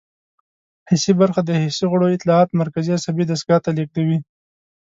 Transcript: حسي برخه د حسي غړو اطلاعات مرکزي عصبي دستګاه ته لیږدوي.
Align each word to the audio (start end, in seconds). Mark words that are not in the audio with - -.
حسي 0.89 1.11
برخه 1.21 1.41
د 1.45 1.51
حسي 1.63 1.85
غړو 1.91 2.07
اطلاعات 2.15 2.49
مرکزي 2.61 2.91
عصبي 2.97 3.23
دستګاه 3.27 3.59
ته 3.65 3.69
لیږدوي. 3.77 4.17